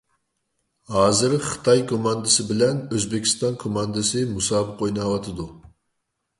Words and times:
ھازىر 0.95 1.35
خىتاي 1.49 1.83
كوماندىسى 1.91 2.47
بىلەن 2.49 2.81
ئۆزبېكىستان 2.97 3.61
كوماندىسى 3.67 4.27
مۇسابىقە 4.33 4.87
ئويناۋاتىدۇ. 4.89 5.51